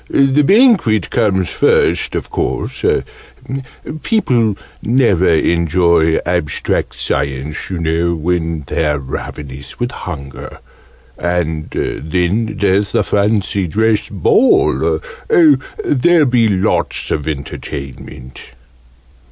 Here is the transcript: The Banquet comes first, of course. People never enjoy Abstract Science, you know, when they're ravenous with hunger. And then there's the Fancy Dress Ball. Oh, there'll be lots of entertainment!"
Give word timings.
The 0.09 0.41
Banquet 0.41 1.11
comes 1.11 1.51
first, 1.51 2.15
of 2.15 2.31
course. 2.31 2.83
People 4.01 4.57
never 4.81 5.29
enjoy 5.29 6.17
Abstract 6.25 6.95
Science, 6.95 7.69
you 7.69 7.77
know, 7.77 8.15
when 8.15 8.63
they're 8.65 8.97
ravenous 8.99 9.79
with 9.79 9.91
hunger. 9.91 10.57
And 11.19 11.69
then 11.69 12.57
there's 12.57 12.93
the 12.93 13.03
Fancy 13.03 13.67
Dress 13.67 14.09
Ball. 14.09 15.01
Oh, 15.29 15.57
there'll 15.85 16.25
be 16.25 16.47
lots 16.47 17.11
of 17.11 17.27
entertainment!" 17.27 18.41